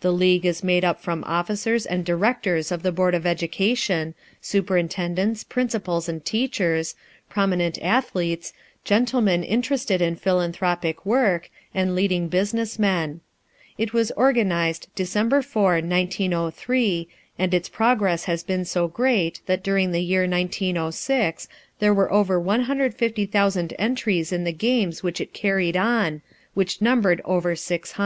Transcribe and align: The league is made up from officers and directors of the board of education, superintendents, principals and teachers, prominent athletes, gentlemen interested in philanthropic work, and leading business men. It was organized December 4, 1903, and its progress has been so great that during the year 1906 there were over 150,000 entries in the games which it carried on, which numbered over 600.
The 0.00 0.14
league 0.14 0.46
is 0.46 0.64
made 0.64 0.82
up 0.82 0.98
from 1.02 1.22
officers 1.24 1.84
and 1.84 2.02
directors 2.02 2.72
of 2.72 2.82
the 2.82 2.90
board 2.90 3.14
of 3.14 3.26
education, 3.26 4.14
superintendents, 4.40 5.44
principals 5.44 6.08
and 6.08 6.24
teachers, 6.24 6.94
prominent 7.28 7.78
athletes, 7.82 8.54
gentlemen 8.84 9.44
interested 9.44 10.00
in 10.00 10.16
philanthropic 10.16 11.04
work, 11.04 11.50
and 11.74 11.94
leading 11.94 12.28
business 12.28 12.78
men. 12.78 13.20
It 13.76 13.92
was 13.92 14.10
organized 14.12 14.88
December 14.94 15.42
4, 15.42 15.72
1903, 15.82 17.06
and 17.38 17.52
its 17.52 17.68
progress 17.68 18.24
has 18.24 18.42
been 18.42 18.64
so 18.64 18.88
great 18.88 19.42
that 19.44 19.62
during 19.62 19.92
the 19.92 20.00
year 20.00 20.22
1906 20.26 21.46
there 21.78 21.92
were 21.92 22.10
over 22.10 22.40
150,000 22.40 23.74
entries 23.78 24.32
in 24.32 24.44
the 24.44 24.52
games 24.54 25.02
which 25.02 25.20
it 25.20 25.34
carried 25.34 25.76
on, 25.76 26.22
which 26.54 26.80
numbered 26.80 27.20
over 27.26 27.54
600. 27.54 27.96